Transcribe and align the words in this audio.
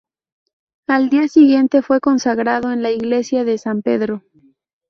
Al 0.87 1.11
día 1.11 1.27
siguiente 1.27 1.83
fue 1.83 1.99
consagrado 1.99 2.71
en 2.71 2.81
la 2.81 2.89
Iglesia 2.89 3.43
de 3.43 3.59
San 3.59 3.83
Pedro. 3.83 4.23